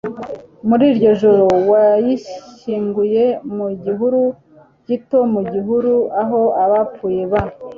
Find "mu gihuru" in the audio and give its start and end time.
3.55-4.21, 5.33-5.93